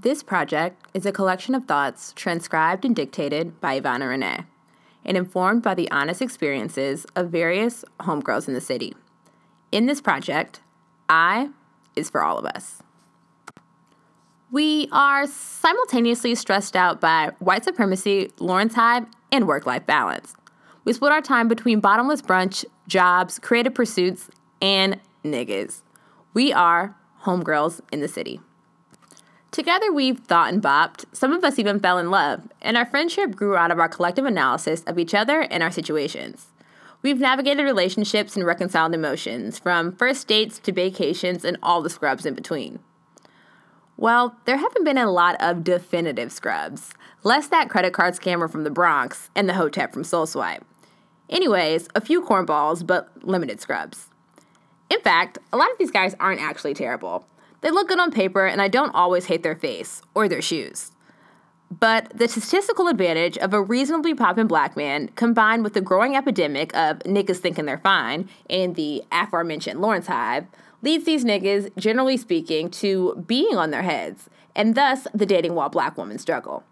This 0.00 0.22
project 0.22 0.86
is 0.94 1.06
a 1.06 1.10
collection 1.10 1.56
of 1.56 1.64
thoughts 1.64 2.12
transcribed 2.14 2.84
and 2.84 2.94
dictated 2.94 3.60
by 3.60 3.80
Ivana 3.80 4.08
Renee 4.08 4.44
and 5.04 5.16
informed 5.16 5.64
by 5.64 5.74
the 5.74 5.90
honest 5.90 6.22
experiences 6.22 7.04
of 7.16 7.30
various 7.30 7.84
homegirls 7.98 8.46
in 8.46 8.54
the 8.54 8.60
city. 8.60 8.94
In 9.72 9.86
this 9.86 10.00
project, 10.00 10.60
I 11.08 11.50
is 11.96 12.10
for 12.10 12.22
all 12.22 12.38
of 12.38 12.44
us. 12.44 12.80
We 14.52 14.88
are 14.92 15.26
simultaneously 15.26 16.36
stressed 16.36 16.76
out 16.76 17.00
by 17.00 17.32
white 17.40 17.64
supremacy, 17.64 18.30
Lawrence 18.38 18.74
Hive, 18.74 19.06
and 19.32 19.48
work 19.48 19.66
life 19.66 19.84
balance. 19.84 20.36
We 20.84 20.92
split 20.92 21.10
our 21.10 21.22
time 21.22 21.48
between 21.48 21.80
bottomless 21.80 22.22
brunch, 22.22 22.64
jobs, 22.86 23.40
creative 23.40 23.74
pursuits, 23.74 24.30
and 24.62 25.00
niggas. 25.24 25.82
We 26.34 26.52
are 26.52 26.94
homegirls 27.22 27.80
in 27.90 28.00
the 28.00 28.06
city. 28.06 28.40
Together, 29.50 29.92
we've 29.92 30.20
thought 30.20 30.52
and 30.52 30.62
bopped. 30.62 31.04
Some 31.12 31.32
of 31.32 31.42
us 31.42 31.58
even 31.58 31.80
fell 31.80 31.98
in 31.98 32.10
love, 32.10 32.42
and 32.60 32.76
our 32.76 32.84
friendship 32.84 33.34
grew 33.34 33.56
out 33.56 33.70
of 33.70 33.78
our 33.78 33.88
collective 33.88 34.26
analysis 34.26 34.82
of 34.86 34.98
each 34.98 35.14
other 35.14 35.40
and 35.40 35.62
our 35.62 35.70
situations. 35.70 36.48
We've 37.00 37.18
navigated 37.18 37.64
relationships 37.64 38.36
and 38.36 38.44
reconciled 38.44 38.92
emotions, 38.92 39.58
from 39.58 39.92
first 39.92 40.26
dates 40.26 40.58
to 40.60 40.72
vacations 40.72 41.44
and 41.44 41.56
all 41.62 41.80
the 41.80 41.90
scrubs 41.90 42.26
in 42.26 42.34
between. 42.34 42.80
Well, 43.96 44.36
there 44.44 44.58
haven't 44.58 44.84
been 44.84 44.98
a 44.98 45.10
lot 45.10 45.36
of 45.40 45.64
definitive 45.64 46.30
scrubs, 46.30 46.92
less 47.24 47.48
that 47.48 47.70
credit 47.70 47.92
card 47.92 48.14
scammer 48.14 48.50
from 48.50 48.64
the 48.64 48.70
Bronx 48.70 49.30
and 49.34 49.48
the 49.48 49.54
hotep 49.54 49.92
from 49.92 50.04
Soul 50.04 50.26
Swipe. 50.26 50.64
Anyways, 51.30 51.88
a 51.94 52.00
few 52.00 52.22
cornballs, 52.22 52.86
but 52.86 53.10
limited 53.24 53.60
scrubs. 53.60 54.08
In 54.90 55.00
fact, 55.00 55.38
a 55.52 55.56
lot 55.56 55.70
of 55.70 55.78
these 55.78 55.90
guys 55.90 56.14
aren't 56.20 56.40
actually 56.40 56.74
terrible. 56.74 57.26
They 57.60 57.70
look 57.70 57.88
good 57.88 58.00
on 58.00 58.10
paper, 58.10 58.46
and 58.46 58.62
I 58.62 58.68
don't 58.68 58.94
always 58.94 59.26
hate 59.26 59.42
their 59.42 59.56
face 59.56 60.02
or 60.14 60.28
their 60.28 60.42
shoes. 60.42 60.92
But 61.70 62.10
the 62.14 62.28
statistical 62.28 62.88
advantage 62.88 63.36
of 63.38 63.52
a 63.52 63.60
reasonably 63.60 64.14
poppin' 64.14 64.46
black 64.46 64.76
man 64.76 65.08
combined 65.16 65.64
with 65.64 65.74
the 65.74 65.80
growing 65.80 66.16
epidemic 66.16 66.74
of 66.74 67.00
niggas 67.00 67.38
thinking 67.38 67.66
they're 67.66 67.78
fine 67.78 68.28
and 68.48 68.74
the 68.74 69.04
aforementioned 69.12 69.80
Lawrence 69.80 70.06
Hive 70.06 70.46
leads 70.80 71.04
these 71.04 71.24
niggas, 71.24 71.76
generally 71.76 72.16
speaking, 72.16 72.70
to 72.70 73.22
being 73.26 73.56
on 73.56 73.70
their 73.70 73.82
heads, 73.82 74.30
and 74.54 74.74
thus 74.74 75.06
the 75.12 75.26
dating 75.26 75.54
while 75.54 75.68
black 75.68 75.98
women 75.98 76.18
struggle. 76.18 76.64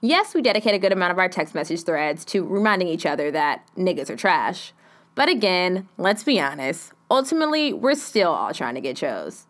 Yes, 0.00 0.34
we 0.34 0.42
dedicate 0.42 0.74
a 0.74 0.78
good 0.78 0.92
amount 0.92 1.12
of 1.12 1.18
our 1.18 1.28
text 1.28 1.54
message 1.54 1.82
threads 1.82 2.24
to 2.26 2.44
reminding 2.44 2.88
each 2.88 3.06
other 3.06 3.30
that 3.30 3.66
niggas 3.76 4.10
are 4.10 4.16
trash. 4.16 4.72
But 5.14 5.28
again, 5.28 5.88
let's 5.96 6.22
be 6.22 6.38
honest, 6.38 6.92
ultimately, 7.10 7.72
we're 7.72 7.96
still 7.96 8.30
all 8.30 8.52
trying 8.52 8.76
to 8.76 8.80
get 8.80 8.96
chose. 8.96 9.47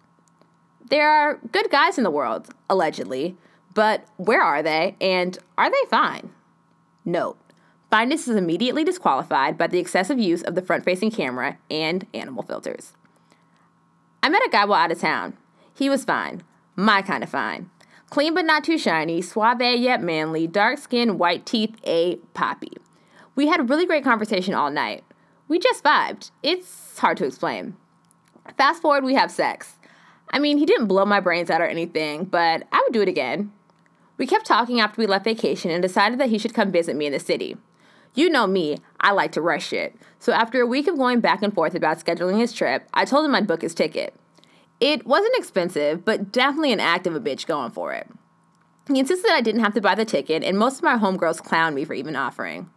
There 0.90 1.10
are 1.10 1.38
good 1.52 1.70
guys 1.70 1.98
in 1.98 2.04
the 2.04 2.10
world, 2.10 2.48
allegedly, 2.70 3.36
but 3.74 4.06
where 4.16 4.42
are 4.42 4.62
they, 4.62 4.96
and 5.00 5.38
are 5.56 5.70
they 5.70 5.90
fine? 5.90 6.30
Note 7.04 7.38
Fineness 7.90 8.28
is 8.28 8.36
immediately 8.36 8.84
disqualified 8.84 9.56
by 9.56 9.66
the 9.66 9.78
excessive 9.78 10.18
use 10.18 10.42
of 10.42 10.54
the 10.54 10.62
front 10.62 10.84
facing 10.84 11.10
camera 11.10 11.58
and 11.70 12.06
animal 12.12 12.42
filters. 12.42 12.92
I 14.22 14.28
met 14.28 14.46
a 14.46 14.50
guy 14.50 14.64
while 14.66 14.82
out 14.82 14.92
of 14.92 15.00
town. 15.00 15.36
He 15.74 15.88
was 15.88 16.04
fine. 16.04 16.42
My 16.76 17.00
kind 17.02 17.22
of 17.22 17.30
fine. 17.30 17.70
Clean 18.10 18.34
but 18.34 18.44
not 18.44 18.64
too 18.64 18.78
shiny, 18.78 19.22
suave 19.22 19.60
yet 19.60 20.02
manly, 20.02 20.46
dark 20.46 20.78
skin, 20.78 21.18
white 21.18 21.46
teeth, 21.46 21.76
a 21.84 22.16
poppy. 22.34 22.72
We 23.34 23.46
had 23.46 23.60
a 23.60 23.64
really 23.64 23.86
great 23.86 24.04
conversation 24.04 24.54
all 24.54 24.70
night. 24.70 25.04
We 25.46 25.58
just 25.58 25.84
vibed. 25.84 26.30
It's 26.42 26.98
hard 26.98 27.16
to 27.18 27.26
explain. 27.26 27.76
Fast 28.56 28.82
forward, 28.82 29.04
we 29.04 29.14
have 29.14 29.30
sex. 29.30 29.77
I 30.30 30.38
mean, 30.38 30.58
he 30.58 30.66
didn't 30.66 30.86
blow 30.86 31.04
my 31.04 31.20
brains 31.20 31.50
out 31.50 31.60
or 31.60 31.66
anything, 31.66 32.24
but 32.24 32.64
I 32.72 32.82
would 32.84 32.92
do 32.92 33.02
it 33.02 33.08
again. 33.08 33.52
We 34.16 34.26
kept 34.26 34.46
talking 34.46 34.80
after 34.80 35.00
we 35.00 35.06
left 35.06 35.24
vacation 35.24 35.70
and 35.70 35.82
decided 35.82 36.18
that 36.18 36.28
he 36.28 36.38
should 36.38 36.54
come 36.54 36.72
visit 36.72 36.96
me 36.96 37.06
in 37.06 37.12
the 37.12 37.20
city. 37.20 37.56
You 38.14 38.28
know 38.28 38.46
me, 38.46 38.78
I 39.00 39.12
like 39.12 39.32
to 39.32 39.40
rush 39.40 39.68
shit. 39.68 39.94
So 40.18 40.32
after 40.32 40.60
a 40.60 40.66
week 40.66 40.88
of 40.88 40.96
going 40.96 41.20
back 41.20 41.42
and 41.42 41.54
forth 41.54 41.74
about 41.74 42.04
scheduling 42.04 42.38
his 42.38 42.52
trip, 42.52 42.88
I 42.92 43.04
told 43.04 43.24
him 43.24 43.34
I'd 43.34 43.46
book 43.46 43.62
his 43.62 43.74
ticket. 43.74 44.14
It 44.80 45.06
wasn't 45.06 45.36
expensive, 45.36 46.04
but 46.04 46.32
definitely 46.32 46.72
an 46.72 46.80
act 46.80 47.06
of 47.06 47.14
a 47.14 47.20
bitch 47.20 47.46
going 47.46 47.70
for 47.70 47.92
it. 47.92 48.08
He 48.88 48.98
insisted 48.98 49.30
I 49.30 49.40
didn't 49.40 49.62
have 49.62 49.74
to 49.74 49.80
buy 49.80 49.94
the 49.94 50.04
ticket, 50.04 50.42
and 50.42 50.58
most 50.58 50.78
of 50.78 50.82
my 50.82 50.96
homegirls 50.96 51.42
clowned 51.42 51.74
me 51.74 51.84
for 51.84 51.94
even 51.94 52.16
offering. 52.16 52.70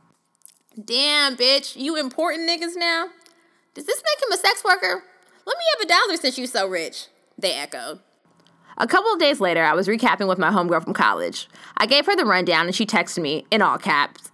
Damn, 0.83 1.37
bitch, 1.37 1.75
you 1.75 1.97
important 1.97 2.49
niggas 2.49 2.75
now? 2.75 3.07
Does 3.73 3.85
this 3.85 4.03
make 4.03 4.23
him 4.23 4.33
a 4.33 4.37
sex 4.37 4.63
worker? 4.63 5.03
Let 5.45 5.57
me 5.57 5.63
have 5.73 5.85
a 5.85 5.87
dollar 5.87 6.17
since 6.17 6.37
you 6.37 6.47
so 6.47 6.67
rich, 6.67 7.07
they 7.41 7.53
echoed. 7.53 7.99
A 8.77 8.87
couple 8.87 9.11
of 9.13 9.19
days 9.19 9.39
later, 9.39 9.63
I 9.63 9.73
was 9.73 9.87
recapping 9.87 10.27
with 10.27 10.39
my 10.39 10.49
homegirl 10.49 10.83
from 10.83 10.93
college. 10.93 11.47
I 11.77 11.85
gave 11.85 12.05
her 12.05 12.15
the 12.15 12.25
rundown 12.25 12.65
and 12.65 12.75
she 12.75 12.85
texted 12.85 13.21
me, 13.21 13.45
in 13.51 13.61
all 13.61 13.77
caps, 13.77 14.31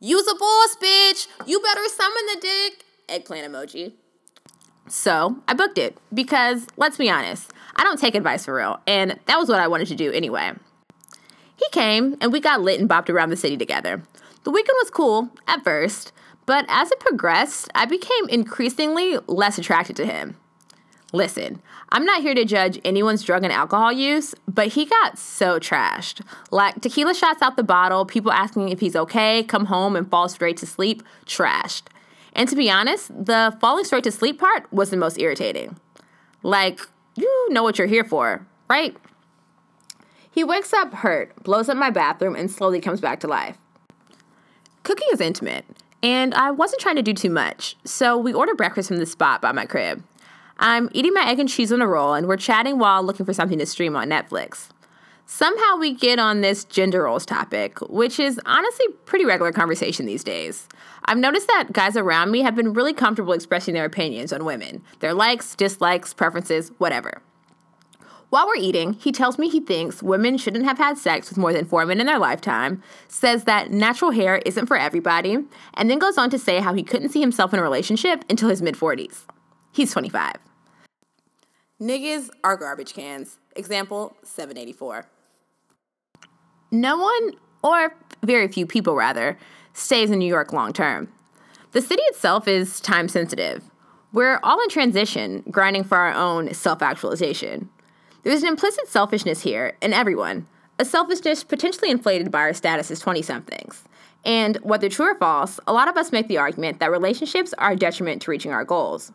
Use 0.00 0.26
a 0.28 0.34
boss, 0.34 0.76
bitch! 0.76 1.26
You 1.46 1.60
better 1.60 1.86
summon 1.88 2.26
the 2.34 2.40
dick! 2.40 2.84
Eggplant 3.08 3.50
emoji. 3.50 3.94
So 4.88 5.42
I 5.48 5.54
booked 5.54 5.78
it 5.78 5.96
because, 6.12 6.66
let's 6.76 6.98
be 6.98 7.08
honest, 7.08 7.52
I 7.76 7.84
don't 7.84 7.98
take 7.98 8.14
advice 8.14 8.44
for 8.44 8.54
real, 8.54 8.80
and 8.86 9.18
that 9.26 9.38
was 9.38 9.48
what 9.48 9.60
I 9.60 9.68
wanted 9.68 9.88
to 9.88 9.94
do 9.94 10.12
anyway. 10.12 10.52
He 11.56 11.66
came 11.72 12.16
and 12.20 12.32
we 12.32 12.40
got 12.40 12.60
lit 12.60 12.78
and 12.78 12.88
bopped 12.88 13.08
around 13.08 13.30
the 13.30 13.36
city 13.36 13.56
together. 13.56 14.02
The 14.44 14.50
weekend 14.50 14.76
was 14.82 14.90
cool 14.90 15.30
at 15.48 15.64
first, 15.64 16.12
but 16.44 16.66
as 16.68 16.92
it 16.92 17.00
progressed, 17.00 17.70
I 17.74 17.86
became 17.86 18.28
increasingly 18.28 19.18
less 19.26 19.58
attracted 19.58 19.96
to 19.96 20.06
him. 20.06 20.36
Listen, 21.12 21.62
I'm 21.90 22.04
not 22.04 22.22
here 22.22 22.34
to 22.34 22.44
judge 22.44 22.80
anyone's 22.84 23.22
drug 23.22 23.44
and 23.44 23.52
alcohol 23.52 23.92
use, 23.92 24.34
but 24.48 24.68
he 24.68 24.84
got 24.84 25.18
so 25.18 25.60
trashed. 25.60 26.20
Like 26.50 26.80
tequila 26.80 27.14
shots 27.14 27.42
out 27.42 27.56
the 27.56 27.62
bottle, 27.62 28.04
people 28.04 28.32
asking 28.32 28.70
if 28.70 28.80
he's 28.80 28.96
okay, 28.96 29.44
come 29.44 29.66
home 29.66 29.94
and 29.94 30.10
fall 30.10 30.28
straight 30.28 30.56
to 30.58 30.66
sleep, 30.66 31.02
trashed. 31.24 31.84
And 32.32 32.48
to 32.48 32.56
be 32.56 32.70
honest, 32.70 33.08
the 33.08 33.56
falling 33.60 33.84
straight 33.84 34.04
to 34.04 34.12
sleep 34.12 34.38
part 34.38 34.70
was 34.72 34.90
the 34.90 34.96
most 34.96 35.18
irritating. 35.18 35.78
Like, 36.42 36.80
you 37.14 37.48
know 37.50 37.62
what 37.62 37.78
you're 37.78 37.86
here 37.86 38.04
for, 38.04 38.46
right? 38.68 38.96
He 40.30 40.44
wakes 40.44 40.74
up 40.74 40.92
hurt, 40.92 41.34
blows 41.42 41.68
up 41.68 41.78
my 41.78 41.88
bathroom, 41.88 42.36
and 42.36 42.50
slowly 42.50 42.80
comes 42.80 43.00
back 43.00 43.20
to 43.20 43.26
life. 43.26 43.56
Cooking 44.82 45.08
is 45.12 45.20
intimate, 45.20 45.64
and 46.02 46.34
I 46.34 46.50
wasn't 46.50 46.82
trying 46.82 46.96
to 46.96 47.02
do 47.02 47.14
too 47.14 47.30
much, 47.30 47.76
so 47.84 48.18
we 48.18 48.34
ordered 48.34 48.58
breakfast 48.58 48.88
from 48.88 48.98
the 48.98 49.06
spot 49.06 49.40
by 49.40 49.52
my 49.52 49.64
crib. 49.64 50.02
I'm 50.58 50.88
eating 50.92 51.12
my 51.12 51.28
egg 51.28 51.38
and 51.38 51.48
cheese 51.48 51.72
on 51.72 51.82
a 51.82 51.86
roll, 51.86 52.14
and 52.14 52.26
we're 52.26 52.36
chatting 52.36 52.78
while 52.78 53.02
looking 53.02 53.26
for 53.26 53.34
something 53.34 53.58
to 53.58 53.66
stream 53.66 53.94
on 53.94 54.08
Netflix. 54.08 54.68
Somehow 55.28 55.76
we 55.76 55.92
get 55.92 56.20
on 56.20 56.40
this 56.40 56.64
gender 56.64 57.02
roles 57.02 57.26
topic, 57.26 57.80
which 57.90 58.20
is 58.20 58.40
honestly 58.46 58.86
pretty 59.06 59.24
regular 59.24 59.50
conversation 59.50 60.06
these 60.06 60.22
days. 60.22 60.68
I've 61.04 61.18
noticed 61.18 61.48
that 61.48 61.72
guys 61.72 61.96
around 61.96 62.30
me 62.30 62.42
have 62.42 62.54
been 62.54 62.72
really 62.72 62.92
comfortable 62.92 63.32
expressing 63.32 63.74
their 63.74 63.84
opinions 63.84 64.32
on 64.32 64.44
women, 64.44 64.82
their 65.00 65.12
likes, 65.12 65.56
dislikes, 65.56 66.14
preferences, 66.14 66.70
whatever. 66.78 67.22
While 68.30 68.46
we're 68.46 68.56
eating, 68.56 68.94
he 68.94 69.12
tells 69.12 69.38
me 69.38 69.48
he 69.48 69.60
thinks 69.60 70.02
women 70.02 70.38
shouldn't 70.38 70.64
have 70.64 70.78
had 70.78 70.96
sex 70.96 71.28
with 71.28 71.38
more 71.38 71.52
than 71.52 71.64
four 71.64 71.84
men 71.86 72.00
in 72.00 72.06
their 72.06 72.18
lifetime, 72.18 72.82
says 73.08 73.44
that 73.44 73.70
natural 73.70 74.12
hair 74.12 74.38
isn't 74.46 74.66
for 74.66 74.76
everybody, 74.76 75.38
and 75.74 75.90
then 75.90 75.98
goes 75.98 76.18
on 76.18 76.30
to 76.30 76.38
say 76.38 76.60
how 76.60 76.72
he 76.72 76.82
couldn't 76.82 77.10
see 77.10 77.20
himself 77.20 77.52
in 77.52 77.58
a 77.58 77.62
relationship 77.62 78.24
until 78.30 78.48
his 78.48 78.62
mid 78.62 78.76
40s. 78.76 79.24
He's 79.72 79.92
25. 79.92 80.34
Niggas 81.80 82.30
are 82.42 82.56
garbage 82.56 82.94
cans. 82.94 83.38
Example 83.54 84.16
784. 84.22 85.06
No 86.70 86.96
one, 86.96 87.32
or 87.62 87.94
very 88.22 88.48
few 88.48 88.66
people 88.66 88.96
rather, 88.96 89.38
stays 89.74 90.10
in 90.10 90.18
New 90.18 90.26
York 90.26 90.54
long 90.54 90.72
term. 90.72 91.12
The 91.72 91.82
city 91.82 92.02
itself 92.04 92.48
is 92.48 92.80
time 92.80 93.08
sensitive. 93.08 93.62
We're 94.14 94.40
all 94.42 94.58
in 94.62 94.70
transition, 94.70 95.44
grinding 95.50 95.84
for 95.84 95.98
our 95.98 96.14
own 96.14 96.54
self 96.54 96.80
actualization. 96.80 97.68
There's 98.22 98.42
an 98.42 98.48
implicit 98.48 98.88
selfishness 98.88 99.42
here 99.42 99.76
in 99.82 99.92
everyone, 99.92 100.46
a 100.78 100.84
selfishness 100.84 101.44
potentially 101.44 101.90
inflated 101.90 102.30
by 102.30 102.40
our 102.40 102.54
status 102.54 102.90
as 102.90 103.00
20 103.00 103.20
somethings. 103.20 103.84
And 104.24 104.56
whether 104.62 104.88
true 104.88 105.12
or 105.12 105.18
false, 105.18 105.60
a 105.66 105.74
lot 105.74 105.88
of 105.88 105.98
us 105.98 106.10
make 106.10 106.26
the 106.26 106.38
argument 106.38 106.80
that 106.80 106.90
relationships 106.90 107.52
are 107.58 107.72
a 107.72 107.76
detriment 107.76 108.22
to 108.22 108.30
reaching 108.30 108.52
our 108.52 108.64
goals. 108.64 109.12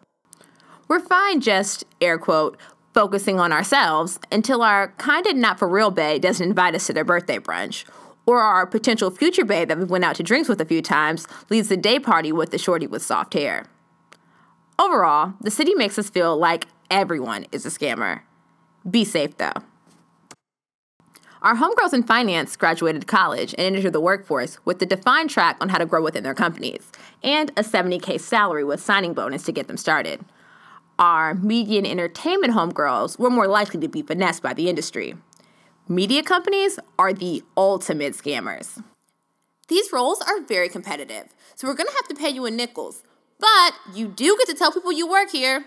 We're 0.92 1.00
fine 1.00 1.40
just, 1.40 1.86
air 2.02 2.18
quote, 2.18 2.58
focusing 2.94 3.40
on 3.40 3.54
ourselves 3.54 4.20
until 4.30 4.62
our 4.62 4.90
kinda 5.00 5.34
not 5.34 5.58
for 5.58 5.66
real 5.66 5.90
bae 5.90 6.18
doesn't 6.18 6.46
invite 6.46 6.76
us 6.76 6.86
to 6.88 6.92
their 6.92 7.06
birthday 7.06 7.40
brunch, 7.40 7.86
or 8.26 8.42
our 8.42 8.68
potential 8.68 9.10
future 9.10 9.46
bae 9.46 9.64
that 9.64 9.78
we 9.78 9.86
went 9.86 10.04
out 10.04 10.18
to 10.18 10.24
drinks 10.24 10.50
with 10.50 10.60
a 10.60 10.66
few 10.66 10.82
times 10.82 11.30
leads 11.50 11.70
the 11.70 11.78
day 11.78 11.98
party 11.98 12.34
with 12.34 12.52
the 12.52 12.58
shorty 12.58 12.88
with 12.88 13.02
soft 13.02 13.36
hair. 13.36 13.68
Overall, 14.78 15.36
the 15.40 15.50
city 15.50 15.74
makes 15.76 15.98
us 15.98 16.10
feel 16.10 16.36
like 16.36 16.68
everyone 16.90 17.46
is 17.54 17.66
a 17.66 17.70
scammer. 17.70 18.24
Be 18.90 19.06
safe 19.06 19.38
though. 19.38 19.64
Our 21.42 21.56
homegirls 21.56 21.94
in 21.94 22.04
finance 22.04 22.58
graduated 22.58 23.08
college 23.08 23.56
and 23.58 23.78
entered 23.78 23.94
the 23.94 24.02
workforce 24.02 24.58
with 24.66 24.82
a 24.82 24.86
defined 24.86 25.30
track 25.30 25.56
on 25.62 25.70
how 25.70 25.78
to 25.78 25.86
grow 25.86 26.04
within 26.04 26.26
their 26.26 26.36
companies 26.36 26.92
and 27.24 27.50
a 27.52 27.64
70K 27.64 28.20
salary 28.20 28.66
with 28.66 28.82
signing 28.82 29.14
bonus 29.14 29.44
to 29.44 29.54
get 29.54 29.68
them 29.68 29.78
started 29.78 30.26
our 31.00 31.34
media 31.34 31.78
and 31.78 31.88
entertainment 31.88 32.54
homegirls 32.54 33.18
were 33.18 33.30
more 33.30 33.48
likely 33.48 33.80
to 33.80 33.88
be 33.88 34.02
finessed 34.02 34.44
by 34.44 34.54
the 34.54 34.70
industry. 34.70 35.16
Media 35.88 36.24
companies 36.24 36.80
are 37.00 37.14
the 37.14 37.44
ultimate 37.58 38.14
scammers. 38.14 38.82
These 39.68 39.92
roles 39.92 40.22
are 40.22 40.42
very 40.42 40.70
competitive, 40.70 41.34
so 41.56 41.68
we're 41.68 41.74
gonna 41.74 41.92
have 41.92 42.08
to 42.10 42.16
pay 42.16 42.30
you 42.30 42.46
in 42.46 42.56
nickels, 42.56 43.04
but 43.40 43.74
you 43.94 44.08
do 44.08 44.38
get 44.38 44.48
to 44.48 44.54
tell 44.54 44.72
people 44.72 44.92
you 44.92 45.08
work 45.08 45.32
here. 45.32 45.66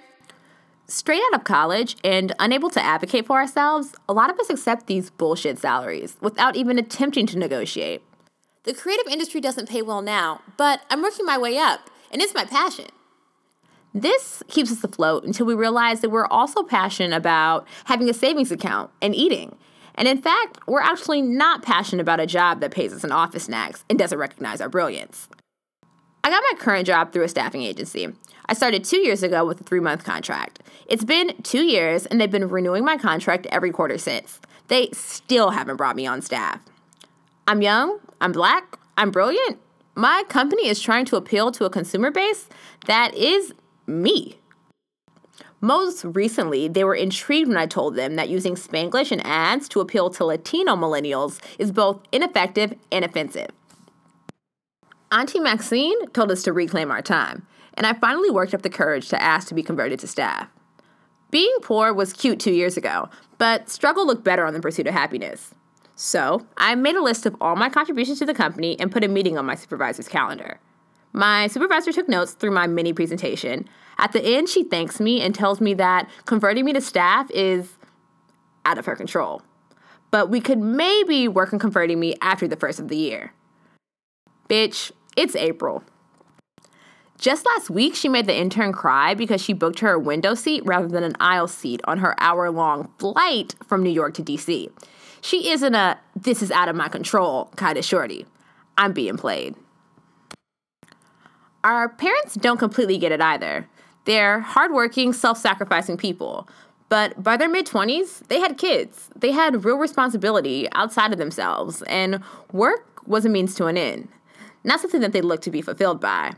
Straight 0.87 1.23
out 1.27 1.41
of 1.41 1.45
college 1.45 1.97
and 2.05 2.35
unable 2.39 2.69
to 2.71 2.85
advocate 2.85 3.27
for 3.27 3.39
ourselves, 3.39 3.95
a 4.09 4.13
lot 4.13 4.31
of 4.31 4.39
us 4.39 4.51
accept 4.51 4.87
these 4.87 5.09
bullshit 5.09 5.59
salaries 5.59 6.17
without 6.21 6.57
even 6.57 6.79
attempting 6.79 7.27
to 7.27 7.39
negotiate. 7.39 8.03
The 8.65 8.75
creative 8.75 9.11
industry 9.11 9.41
doesn't 9.41 9.69
pay 9.69 9.83
well 9.83 10.03
now, 10.03 10.43
but 10.57 10.83
I'm 10.91 11.03
working 11.03 11.25
my 11.25 11.39
way 11.39 11.57
up, 11.57 11.91
and 12.11 12.21
it's 12.21 12.35
my 12.35 12.45
passion. 12.45 12.87
This 13.95 14.43
keeps 14.49 14.73
us 14.73 14.83
afloat 14.83 15.25
until 15.25 15.47
we 15.47 15.55
realize 15.55 16.01
that 16.01 16.11
we're 16.11 16.27
also 16.27 16.65
passionate 16.65 17.17
about 17.17 17.67
having 17.85 18.11
a 18.11 18.15
savings 18.15 18.51
account 18.51 18.91
and 19.01 19.15
eating. 19.15 19.57
And 19.95 20.09
in 20.09 20.21
fact, 20.21 20.59
we're 20.67 20.81
actually 20.81 21.23
not 21.23 21.63
passionate 21.63 22.03
about 22.03 22.19
a 22.19 22.27
job 22.27 22.61
that 22.61 22.73
pays 22.73 22.93
us 22.93 23.05
in 23.05 23.13
office 23.13 23.45
snacks 23.45 23.85
and 23.89 23.97
doesn't 23.97 24.19
recognize 24.19 24.61
our 24.61 24.69
brilliance. 24.69 25.29
I 26.25 26.31
got 26.31 26.43
my 26.51 26.59
current 26.59 26.87
job 26.87 27.13
through 27.13 27.23
a 27.23 27.29
staffing 27.29 27.63
agency. 27.63 28.09
I 28.47 28.55
started 28.55 28.83
two 28.83 28.99
years 28.99 29.23
ago 29.23 29.45
with 29.45 29.61
a 29.61 29.65
three 29.65 29.79
month 29.79 30.05
contract. 30.05 30.61
It's 30.87 31.05
been 31.05 31.41
two 31.43 31.63
years, 31.63 32.07
and 32.07 32.21
they've 32.21 32.31
been 32.31 32.49
renewing 32.49 32.85
my 32.85 32.97
contract 32.97 33.47
every 33.53 33.71
quarter 33.71 33.99
since. 33.99 34.41
They 34.69 34.89
still 34.93 35.51
haven't 35.51 35.77
brought 35.77 35.97
me 35.97 36.07
on 36.07 36.21
staff. 36.21 36.61
I'm 37.47 37.63
young, 37.63 38.01
I'm 38.21 38.33
black, 38.33 38.79
I'm 38.97 39.11
brilliant. 39.11 39.59
My 39.95 40.25
company 40.29 40.67
is 40.67 40.81
trying 40.81 41.05
to 41.07 41.17
appeal 41.17 41.53
to 41.53 41.67
a 41.67 41.71
consumer 41.71 42.11
base 42.11 42.49
that 42.87 43.15
is 43.15 43.53
me. 43.87 44.39
Most 45.61 46.05
recently, 46.05 46.69
they 46.69 46.85
were 46.85 46.95
intrigued 46.95 47.49
when 47.49 47.57
I 47.57 47.67
told 47.67 47.97
them 47.97 48.17
that 48.17 48.29
using 48.29 48.55
Spanglish 48.55 49.11
in 49.11 49.21
ads 49.21 49.69
to 49.71 49.81
appeal 49.81 50.11
to 50.11 50.25
Latino 50.25 50.77
millennials 50.77 51.41
is 51.59 51.73
both 51.73 52.03
ineffective 52.13 52.75
and 52.93 53.05
offensive. 53.05 53.49
Auntie 55.11 55.41
Maxine 55.41 56.07
told 56.09 56.31
us 56.31 56.43
to 56.43 56.53
reclaim 56.53 56.91
our 56.91 57.01
time, 57.01 57.47
and 57.75 57.87
I 57.87 57.95
finally 57.95 58.31
worked 58.31 58.53
up 58.53 58.63
the 58.63 58.69
courage 58.69 59.09
to 59.09 59.23
ask 59.23 59.49
to 59.49 59.55
be 59.55 59.63
converted 59.63 60.01
to 60.01 60.07
staff. 60.07 60.49
Being 61.31 61.57
poor 61.63 61.93
was 61.93 62.13
cute 62.13 62.41
two 62.41 62.53
years 62.53 62.77
ago, 62.77 63.09
but 63.39 63.71
struggle 63.71 64.07
looked 64.07 64.23
better 64.23 64.45
on 64.45 64.55
the 64.55 64.61
pursuit 64.61 64.87
of 64.87 64.93
happiness. 64.93 65.55
So, 65.97 66.47
I 66.57 66.75
made 66.75 66.97
a 66.97 67.03
list 67.03 67.25
of 67.25 67.37
all 67.41 67.57
my 67.57 67.71
contributions 67.71 68.19
to 68.19 68.27
the 68.27 68.35
company 68.35 68.79
and 68.79 68.93
put 68.93 69.05
a 69.05 69.09
meeting 69.09 69.39
on 69.39 69.47
my 69.47 69.55
supervisor's 69.55 70.09
calendar. 70.09 70.59
My 71.15 71.47
supervisor 71.47 71.93
took 71.93 72.09
notes 72.09 72.33
through 72.33 72.51
my 72.51 72.67
mini 72.67 72.93
presentation. 72.93 73.69
At 73.99 74.11
the 74.11 74.21
end, 74.21 74.49
she 74.49 74.65
thanks 74.65 74.99
me 74.99 75.21
and 75.21 75.33
tells 75.33 75.61
me 75.61 75.73
that 75.75 76.11
converting 76.25 76.65
me 76.65 76.73
to 76.73 76.81
staff 76.81 77.31
is 77.31 77.75
out 78.67 78.79
of 78.79 78.87
her 78.87 78.97
control. 78.97 79.41
But 80.11 80.29
we 80.29 80.41
could 80.41 80.59
maybe 80.59 81.29
work 81.29 81.53
on 81.53 81.61
converting 81.61 82.01
me 82.01 82.17
after 82.21 82.49
the 82.49 82.57
first 82.57 82.81
of 82.81 82.89
the 82.89 82.97
year. 82.97 83.33
Bitch, 84.49 84.91
it's 85.17 85.37
April. 85.37 85.85
Just 87.17 87.47
last 87.47 87.71
week, 87.71 87.95
she 87.95 88.09
made 88.09 88.27
the 88.27 88.37
intern 88.37 88.73
cry 88.73 89.15
because 89.15 89.41
she 89.41 89.53
booked 89.53 89.79
her 89.79 89.93
a 89.93 89.99
window 90.01 90.35
seat 90.35 90.63
rather 90.67 90.89
than 90.89 91.05
an 91.05 91.15
aisle 91.21 91.47
seat 91.47 91.81
on 91.85 91.99
her 91.99 92.21
hour 92.21 92.51
long 92.51 92.91
flight 92.99 93.55
from 93.69 93.85
New 93.85 93.91
York 93.91 94.15
to 94.15 94.23
DC. 94.23 94.69
She 95.21 95.49
isn't 95.51 95.75
a 95.77 95.97
this 96.17 96.43
is 96.43 96.51
out 96.51 96.69
of 96.69 96.75
my 96.75 96.89
control 96.89 97.53
kind 97.55 97.79
of 97.79 97.85
shorty. 97.85 98.27
I'm 98.77 98.93
being 98.93 99.17
played. 99.17 99.55
Our 101.65 101.89
parents 101.89 102.35
don't 102.35 102.59
completely 102.59 102.99
get 102.99 103.11
it 103.11 103.21
either. 103.21 103.67
They're 104.05 104.41
hardworking, 104.41 105.13
self 105.13 105.39
sacrificing 105.39 105.97
people. 105.97 106.49
But 106.89 107.21
by 107.21 107.37
their 107.37 107.49
mid 107.49 107.67
20s, 107.67 108.29
they 108.29 108.39
had 108.39 108.59
kids. 108.59 109.09
They 109.17 109.33
had 109.33 109.65
real 109.65 109.79
responsibility 109.79 110.69
outside 110.73 111.13
of 111.13 111.19
themselves, 111.19 111.83
and 111.83 112.23
work 112.53 113.07
was 113.07 113.25
a 113.25 113.29
means 113.29 113.55
to 113.57 113.67
an 113.67 113.77
end 113.77 114.09
not 114.65 114.81
something 114.81 115.03
that 115.03 115.13
they 115.13 115.21
looked 115.21 115.45
to 115.45 115.51
be 115.51 115.63
fulfilled 115.63 116.01
by. 116.01 116.35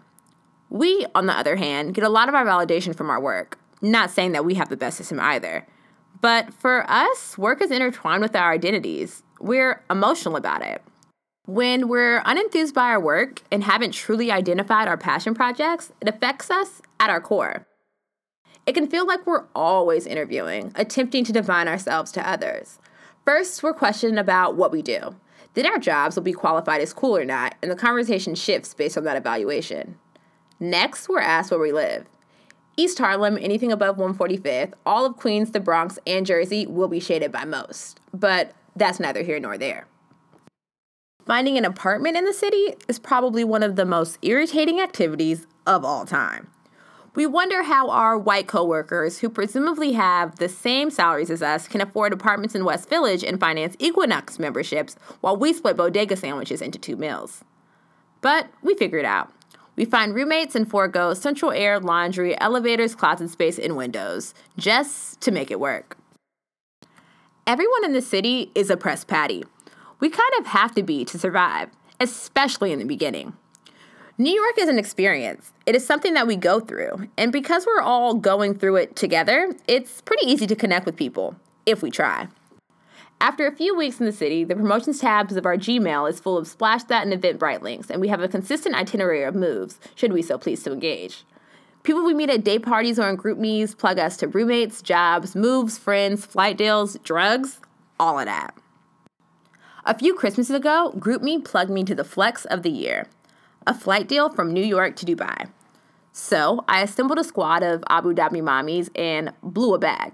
We, 0.68 1.06
on 1.14 1.26
the 1.26 1.32
other 1.32 1.56
hand, 1.56 1.94
get 1.94 2.04
a 2.04 2.08
lot 2.08 2.28
of 2.28 2.34
our 2.34 2.44
validation 2.44 2.94
from 2.94 3.08
our 3.08 3.20
work. 3.20 3.58
Not 3.80 4.10
saying 4.10 4.32
that 4.32 4.44
we 4.44 4.54
have 4.54 4.68
the 4.68 4.76
best 4.76 4.98
system 4.98 5.20
either. 5.20 5.66
But 6.20 6.52
for 6.52 6.84
us, 6.90 7.38
work 7.38 7.62
is 7.62 7.70
intertwined 7.70 8.22
with 8.22 8.34
our 8.34 8.50
identities. 8.50 9.22
We're 9.38 9.84
emotional 9.88 10.36
about 10.36 10.62
it. 10.62 10.82
When 11.46 11.86
we're 11.86 12.22
unenthused 12.22 12.74
by 12.74 12.88
our 12.88 12.98
work 12.98 13.40
and 13.52 13.62
haven't 13.62 13.92
truly 13.92 14.32
identified 14.32 14.88
our 14.88 14.96
passion 14.96 15.32
projects, 15.32 15.92
it 16.00 16.08
affects 16.08 16.50
us 16.50 16.82
at 16.98 17.08
our 17.08 17.20
core. 17.20 17.68
It 18.66 18.74
can 18.74 18.88
feel 18.88 19.06
like 19.06 19.24
we're 19.24 19.44
always 19.54 20.06
interviewing, 20.06 20.72
attempting 20.74 21.22
to 21.22 21.32
define 21.32 21.68
ourselves 21.68 22.10
to 22.12 22.28
others. 22.28 22.80
First, 23.24 23.62
we're 23.62 23.74
questioning 23.74 24.18
about 24.18 24.56
what 24.56 24.72
we 24.72 24.82
do. 24.82 25.14
Then 25.54 25.66
our 25.66 25.78
jobs 25.78 26.16
will 26.16 26.24
be 26.24 26.32
qualified 26.32 26.80
as 26.80 26.92
cool 26.92 27.16
or 27.16 27.24
not, 27.24 27.54
and 27.62 27.70
the 27.70 27.76
conversation 27.76 28.34
shifts 28.34 28.74
based 28.74 28.98
on 28.98 29.04
that 29.04 29.16
evaluation. 29.16 29.98
Next, 30.58 31.08
we're 31.08 31.20
asked 31.20 31.52
where 31.52 31.60
we 31.60 31.70
live. 31.70 32.06
East 32.76 32.98
Harlem, 32.98 33.38
anything 33.40 33.70
above 33.70 33.98
145th, 33.98 34.72
all 34.84 35.06
of 35.06 35.16
Queens, 35.16 35.52
the 35.52 35.60
Bronx, 35.60 35.96
and 36.08 36.26
Jersey 36.26 36.66
will 36.66 36.88
be 36.88 36.98
shaded 36.98 37.30
by 37.30 37.44
most, 37.44 38.00
but 38.12 38.52
that's 38.74 38.98
neither 38.98 39.22
here 39.22 39.38
nor 39.38 39.56
there. 39.56 39.86
Finding 41.26 41.58
an 41.58 41.64
apartment 41.64 42.16
in 42.16 42.24
the 42.24 42.32
city 42.32 42.76
is 42.86 43.00
probably 43.00 43.42
one 43.42 43.64
of 43.64 43.74
the 43.74 43.84
most 43.84 44.16
irritating 44.22 44.80
activities 44.80 45.48
of 45.66 45.84
all 45.84 46.06
time. 46.06 46.48
We 47.16 47.26
wonder 47.26 47.64
how 47.64 47.90
our 47.90 48.16
white 48.16 48.46
coworkers, 48.46 49.18
who 49.18 49.28
presumably 49.28 49.92
have 49.94 50.36
the 50.36 50.48
same 50.48 50.88
salaries 50.88 51.30
as 51.30 51.42
us, 51.42 51.66
can 51.66 51.80
afford 51.80 52.12
apartments 52.12 52.54
in 52.54 52.64
West 52.64 52.88
Village 52.88 53.24
and 53.24 53.40
finance 53.40 53.74
Equinox 53.80 54.38
memberships 54.38 54.94
while 55.20 55.36
we 55.36 55.52
split 55.52 55.76
bodega 55.76 56.14
sandwiches 56.14 56.62
into 56.62 56.78
two 56.78 56.94
meals. 56.94 57.42
But 58.20 58.48
we 58.62 58.76
figure 58.76 58.98
it 58.98 59.04
out. 59.04 59.32
We 59.74 59.84
find 59.84 60.14
roommates 60.14 60.54
and 60.54 60.70
forego 60.70 61.12
central 61.12 61.50
air, 61.50 61.80
laundry, 61.80 62.40
elevators, 62.40 62.94
closet 62.94 63.30
space, 63.30 63.58
and 63.58 63.76
windows, 63.76 64.32
just 64.56 65.20
to 65.22 65.32
make 65.32 65.50
it 65.50 65.58
work. 65.58 65.96
Everyone 67.48 67.84
in 67.84 67.94
the 67.94 68.02
city 68.02 68.52
is 68.54 68.70
a 68.70 68.76
press 68.76 69.02
patty. 69.02 69.42
We 69.98 70.10
kind 70.10 70.32
of 70.38 70.46
have 70.46 70.74
to 70.74 70.82
be 70.82 71.04
to 71.06 71.18
survive, 71.18 71.70
especially 72.00 72.72
in 72.72 72.78
the 72.78 72.84
beginning. 72.84 73.32
New 74.18 74.32
York 74.32 74.54
is 74.58 74.68
an 74.68 74.78
experience. 74.78 75.52
It 75.66 75.74
is 75.74 75.86
something 75.86 76.14
that 76.14 76.26
we 76.26 76.36
go 76.36 76.60
through. 76.60 77.08
And 77.18 77.32
because 77.32 77.66
we're 77.66 77.82
all 77.82 78.14
going 78.14 78.54
through 78.54 78.76
it 78.76 78.96
together, 78.96 79.54
it's 79.66 80.00
pretty 80.00 80.26
easy 80.26 80.46
to 80.46 80.56
connect 80.56 80.86
with 80.86 80.96
people 80.96 81.36
if 81.66 81.82
we 81.82 81.90
try. 81.90 82.28
After 83.20 83.46
a 83.46 83.56
few 83.56 83.74
weeks 83.74 83.98
in 83.98 84.06
the 84.06 84.12
city, 84.12 84.44
the 84.44 84.54
promotions 84.54 85.00
tabs 85.00 85.36
of 85.36 85.46
our 85.46 85.56
Gmail 85.56 86.08
is 86.08 86.20
full 86.20 86.36
of 86.36 86.46
splash 86.46 86.84
that 86.84 87.06
and 87.06 87.12
Eventbrite 87.12 87.62
links, 87.62 87.90
and 87.90 88.00
we 88.00 88.08
have 88.08 88.20
a 88.20 88.28
consistent 88.28 88.74
itinerary 88.74 89.22
of 89.22 89.34
moves, 89.34 89.78
should 89.94 90.12
we 90.12 90.20
so 90.20 90.36
please 90.36 90.62
to 90.64 90.72
engage. 90.72 91.24
People 91.82 92.04
we 92.04 92.12
meet 92.12 92.28
at 92.28 92.44
day 92.44 92.58
parties 92.58 92.98
or 92.98 93.08
in 93.08 93.16
GroupMe's 93.16 93.74
plug 93.74 93.98
us 93.98 94.18
to 94.18 94.28
roommates, 94.28 94.82
jobs, 94.82 95.34
moves, 95.34 95.78
friends, 95.78 96.26
flight 96.26 96.58
deals, 96.58 96.98
drugs, 97.04 97.60
all 97.98 98.18
of 98.18 98.26
that. 98.26 98.54
A 99.88 99.96
few 99.96 100.14
Christmases 100.14 100.56
ago, 100.56 100.92
GroupMe 100.98 101.44
plugged 101.44 101.70
me 101.70 101.84
to 101.84 101.94
the 101.94 102.02
flex 102.02 102.44
of 102.46 102.64
the 102.64 102.70
year 102.70 103.06
a 103.68 103.72
flight 103.72 104.08
deal 104.08 104.28
from 104.28 104.52
New 104.52 104.64
York 104.64 104.96
to 104.96 105.06
Dubai. 105.06 105.48
So 106.12 106.64
I 106.66 106.82
assembled 106.82 107.20
a 107.20 107.24
squad 107.24 107.62
of 107.62 107.84
Abu 107.88 108.12
Dhabi 108.12 108.42
mommies 108.42 108.90
and 108.96 109.32
blew 109.44 109.74
a 109.74 109.78
bag. 109.78 110.12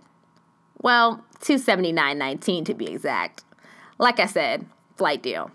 Well, 0.83 1.25
279.19 1.41 2.67
to 2.67 2.75
be 2.75 2.87
exact. 2.87 3.45
Like 3.99 4.21
I 4.21 4.26
said, 4.26 4.67
flight 4.97 5.23
deal. 5.23 5.50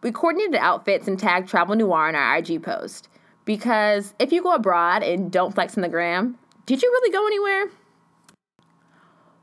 We 0.00 0.12
coordinated 0.12 0.56
outfits 0.56 1.08
and 1.08 1.18
tagged 1.18 1.48
Travel 1.48 1.74
Noir 1.74 2.08
in 2.08 2.14
our 2.14 2.36
IG 2.36 2.62
post. 2.62 3.08
Because 3.44 4.14
if 4.20 4.30
you 4.30 4.44
go 4.44 4.54
abroad 4.54 5.02
and 5.02 5.30
don't 5.30 5.54
flex 5.54 5.76
on 5.76 5.82
the 5.82 5.88
gram, 5.88 6.38
did 6.66 6.82
you 6.82 6.88
really 6.88 7.12
go 7.12 7.26
anywhere? 7.26 7.70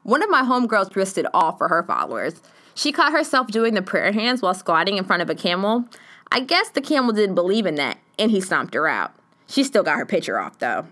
One 0.03 0.23
of 0.23 0.29
my 0.29 0.43
homegirls 0.43 0.95
risked 0.95 1.17
it 1.17 1.25
all 1.33 1.57
for 1.57 1.67
her 1.67 1.83
followers. 1.83 2.41
She 2.77 2.91
caught 2.91 3.11
herself 3.11 3.47
doing 3.47 3.73
the 3.73 3.81
prayer 3.81 4.11
hands 4.11 4.43
while 4.43 4.53
squatting 4.53 4.97
in 4.97 5.03
front 5.03 5.23
of 5.23 5.31
a 5.31 5.35
camel, 5.35 5.85
I 6.31 6.41
guess 6.41 6.69
the 6.69 6.79
camel 6.79 7.11
didn't 7.11 7.33
believe 7.33 7.65
in 7.65 7.73
that, 7.75 7.97
and 8.19 8.29
he 8.29 8.39
stomped 8.39 8.75
her 8.75 8.87
out. 8.87 9.15
She 9.47 9.63
still 9.63 9.81
got 9.81 9.97
her 9.97 10.05
picture 10.05 10.37
off, 10.37 10.59
though. 10.59 10.85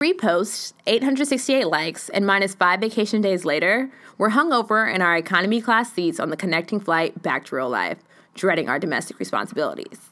Three 0.00 0.14
posts, 0.14 0.72
868 0.86 1.66
likes, 1.66 2.08
and 2.10 2.24
minus 2.24 2.54
five 2.54 2.78
vacation 2.78 3.20
days 3.20 3.44
later, 3.44 3.90
we're 4.18 4.28
hung 4.28 4.52
over 4.52 4.86
in 4.86 5.02
our 5.02 5.16
economy 5.16 5.60
class 5.60 5.92
seats 5.92 6.20
on 6.20 6.30
the 6.30 6.36
connecting 6.36 6.78
flight 6.78 7.20
back 7.20 7.44
to 7.46 7.56
real 7.56 7.68
life, 7.68 7.98
dreading 8.36 8.68
our 8.68 8.78
domestic 8.78 9.18
responsibilities. 9.18 10.10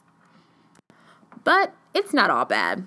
But 1.45 1.73
it's 1.93 2.13
not 2.13 2.29
all 2.29 2.43
bad. 2.43 2.85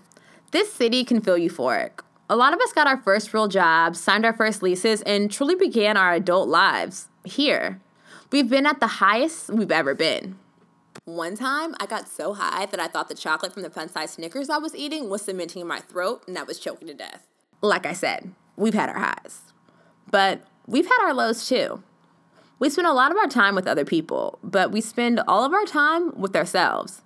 This 0.51 0.71
city 0.71 1.03
can 1.03 1.23
feel 1.23 1.39
euphoric. 1.39 2.01
A 2.29 2.37
lot 2.37 2.53
of 2.53 2.61
us 2.61 2.75
got 2.75 2.87
our 2.87 3.01
first 3.01 3.33
real 3.33 3.49
jobs, 3.49 3.99
signed 3.99 4.27
our 4.27 4.35
first 4.35 4.63
leases, 4.63 5.01
and 5.03 5.33
truly 5.33 5.55
began 5.55 5.97
our 5.97 6.13
adult 6.13 6.51
lives 6.51 7.09
here. 7.25 7.81
We've 8.31 8.49
been 8.49 8.67
at 8.67 8.81
the 8.81 8.87
highest 8.87 9.49
we've 9.51 9.73
ever 9.73 9.95
been. 9.95 10.37
One 11.05 11.37
time, 11.37 11.75
I 11.81 11.87
got 11.87 12.09
so 12.09 12.35
high 12.35 12.67
that 12.67 12.81
I 12.81 12.87
thought 12.87 13.09
the 13.09 13.15
chocolate 13.15 13.53
from 13.53 13.63
the 13.63 13.71
fun 13.71 13.89
size 13.89 14.13
Snickers 14.13 14.49
I 14.49 14.59
was 14.59 14.75
eating 14.75 15.11
was 15.11 15.23
cementing 15.23 15.61
in 15.61 15.69
my 15.69 15.81
throat 15.81 16.23
and 16.27 16.39
I 16.39 16.45
was 16.45 16.59
choking 16.59 16.89
to 16.89 16.95
death. 16.95 17.27
Like 17.61 17.85
I 17.85 17.93
said, 17.93 18.33
we've 18.57 18.75
had 18.75 18.89
our 18.89 18.99
highs. 18.99 19.53
But 20.11 20.43
we've 20.67 20.87
had 20.87 21.05
our 21.05 21.15
lows 21.15 21.49
too. 21.49 21.83
We 22.59 22.71
spend 22.71 22.87
a 22.87 22.93
lot 22.93 23.11
of 23.11 23.19
our 23.19 23.27
time 23.27 23.55
with 23.55 23.67
other 23.67 23.85
people, 23.85 24.39
but 24.43 24.71
we 24.71 24.81
spend 24.81 25.21
all 25.27 25.45
of 25.45 25.53
our 25.53 25.65
time 25.65 26.19
with 26.19 26.37
ourselves. 26.37 27.03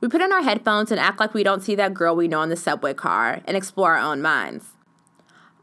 We 0.00 0.08
put 0.08 0.22
in 0.22 0.32
our 0.32 0.42
headphones 0.42 0.90
and 0.90 1.00
act 1.00 1.18
like 1.18 1.34
we 1.34 1.42
don't 1.42 1.62
see 1.62 1.74
that 1.74 1.94
girl 1.94 2.14
we 2.14 2.28
know 2.28 2.42
in 2.42 2.50
the 2.50 2.56
subway 2.56 2.94
car 2.94 3.40
and 3.46 3.56
explore 3.56 3.96
our 3.96 4.12
own 4.12 4.22
minds. 4.22 4.66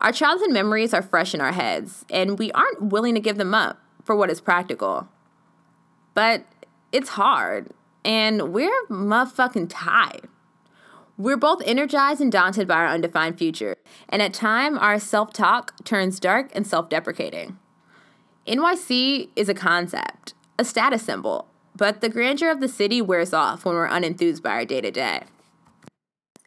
Our 0.02 0.12
childhood 0.12 0.52
memories 0.52 0.94
are 0.94 1.02
fresh 1.02 1.34
in 1.34 1.42
our 1.42 1.54
heads, 1.54 2.06
and 2.10 2.38
we 2.38 2.52
aren't 2.52 2.84
willing 2.84 3.16
to 3.16 3.20
give 3.20 3.38
them 3.38 3.56
up 3.56 3.80
for 4.08 4.16
what 4.16 4.32
is 4.32 4.42
practical. 4.42 5.08
But 6.16 6.46
it's 6.92 7.10
hard, 7.10 7.70
and 8.04 8.54
we're 8.54 8.86
motherfucking 8.90 9.68
tired. 9.70 10.30
We're 11.18 11.38
both 11.38 11.62
energized 11.66 12.22
and 12.22 12.32
daunted 12.32 12.68
by 12.68 12.76
our 12.76 12.88
undefined 12.88 13.38
future, 13.38 13.76
and 14.08 14.22
at 14.22 14.34
time 14.34 14.80
our 14.80 14.98
self-talk 14.98 15.84
turns 15.84 16.20
dark 16.20 16.50
and 16.56 16.66
self-deprecating. 16.66 17.60
NYC 18.48 19.30
is 19.36 19.50
a 19.50 19.54
concept, 19.54 20.34
a 20.58 20.64
status 20.64 21.04
symbol, 21.04 21.48
but 21.76 22.02
the 22.02 22.10
grandeur 22.10 22.50
of 22.50 22.62
the 22.62 22.68
city 22.68 23.02
wears 23.02 23.34
off 23.34 23.66
when 23.66 23.76
we're 23.76 23.90
unenthused 23.90 24.42
by 24.42 24.52
our 24.52 24.66
day 24.66 24.80
to 24.82 24.90
day. 24.90 25.24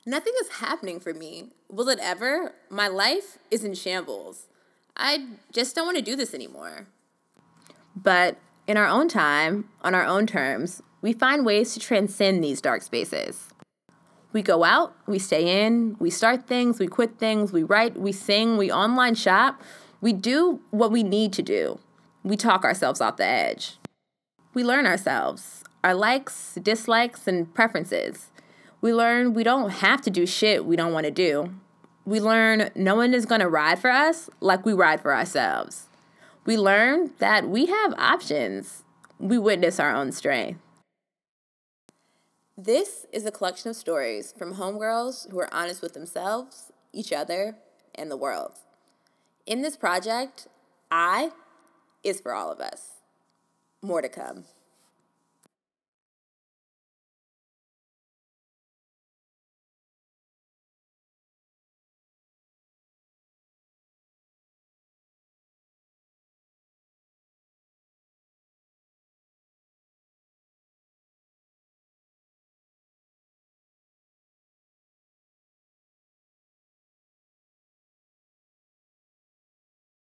Nothing 0.06 0.32
is 0.40 0.48
happening 0.48 0.98
for 0.98 1.12
me. 1.12 1.50
Will 1.68 1.88
it 1.88 1.98
ever? 2.00 2.54
My 2.70 2.88
life 2.88 3.38
is 3.50 3.64
in 3.64 3.74
shambles. 3.74 4.46
I 4.96 5.26
just 5.52 5.76
don't 5.76 5.86
want 5.86 5.98
to 5.98 6.02
do 6.02 6.16
this 6.16 6.32
anymore. 6.32 6.86
But 7.94 8.38
in 8.66 8.76
our 8.76 8.86
own 8.86 9.08
time, 9.08 9.68
on 9.82 9.94
our 9.94 10.04
own 10.04 10.26
terms, 10.26 10.82
we 11.02 11.12
find 11.12 11.44
ways 11.44 11.74
to 11.74 11.80
transcend 11.80 12.42
these 12.42 12.60
dark 12.60 12.82
spaces. 12.82 13.48
We 14.32 14.42
go 14.42 14.62
out, 14.62 14.94
we 15.06 15.18
stay 15.18 15.64
in, 15.66 15.96
we 15.98 16.10
start 16.10 16.46
things, 16.46 16.78
we 16.78 16.86
quit 16.86 17.18
things, 17.18 17.52
we 17.52 17.64
write, 17.64 17.98
we 17.98 18.12
sing, 18.12 18.56
we 18.56 18.70
online 18.70 19.16
shop. 19.16 19.60
We 20.00 20.12
do 20.12 20.60
what 20.70 20.92
we 20.92 21.02
need 21.02 21.32
to 21.34 21.42
do. 21.42 21.80
We 22.22 22.36
talk 22.36 22.64
ourselves 22.64 23.00
off 23.00 23.16
the 23.16 23.26
edge. 23.26 23.76
We 24.54 24.62
learn 24.62 24.86
ourselves, 24.86 25.64
our 25.82 25.94
likes, 25.94 26.56
dislikes, 26.62 27.26
and 27.26 27.52
preferences. 27.54 28.30
We 28.80 28.94
learn 28.94 29.34
we 29.34 29.44
don't 29.44 29.70
have 29.70 30.00
to 30.02 30.10
do 30.10 30.26
shit 30.26 30.64
we 30.64 30.76
don't 30.76 30.92
want 30.92 31.04
to 31.04 31.10
do. 31.10 31.54
We 32.04 32.20
learn 32.20 32.70
no 32.74 32.96
one 32.96 33.14
is 33.14 33.26
going 33.26 33.40
to 33.40 33.48
ride 33.48 33.78
for 33.78 33.90
us 33.90 34.30
like 34.40 34.64
we 34.64 34.72
ride 34.72 35.02
for 35.02 35.14
ourselves. 35.14 35.89
We 36.44 36.56
learn 36.56 37.10
that 37.18 37.48
we 37.48 37.66
have 37.66 37.94
options. 37.98 38.82
We 39.18 39.38
witness 39.38 39.78
our 39.78 39.94
own 39.94 40.12
strength. 40.12 40.60
This 42.56 43.06
is 43.12 43.24
a 43.26 43.30
collection 43.30 43.70
of 43.70 43.76
stories 43.76 44.34
from 44.36 44.54
homegirls 44.54 45.30
who 45.30 45.38
are 45.38 45.52
honest 45.52 45.82
with 45.82 45.94
themselves, 45.94 46.72
each 46.92 47.12
other, 47.12 47.56
and 47.94 48.10
the 48.10 48.16
world. 48.16 48.52
In 49.46 49.62
this 49.62 49.76
project, 49.76 50.46
I 50.90 51.32
is 52.02 52.20
for 52.20 52.34
all 52.34 52.50
of 52.50 52.60
us. 52.60 53.00
More 53.82 54.02
to 54.02 54.08
come. 54.08 54.44